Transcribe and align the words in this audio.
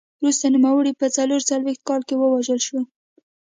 وروسته 0.21 0.45
نوموړی 0.55 0.91
په 0.99 1.07
څلور 1.15 1.41
څلوېښت 1.49 1.81
کال 1.89 2.01
کې 2.07 2.15
ووژل 2.17 2.59
شو 2.67 2.79